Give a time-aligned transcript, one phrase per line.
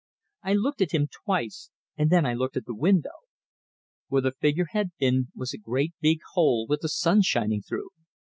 [0.41, 3.11] I looked at him twice, and then I looked at the window.
[4.07, 7.91] Where the figure had been was a great big hole with the sun shining through!